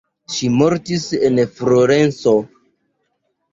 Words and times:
Ŝi 0.35 0.47
mortis 0.61 1.05
en 1.29 1.43
Florenco. 1.61 2.35